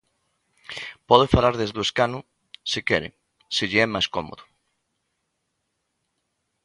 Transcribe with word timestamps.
Pode 1.09 1.25
falar 1.35 1.53
desde 1.57 1.77
o 1.81 1.85
escano 1.87 2.19
se 2.71 2.79
quere, 2.87 3.09
se 3.55 3.63
lle 3.69 3.79
é 3.85 3.87
máis 3.93 4.07
cómodo. 4.15 4.43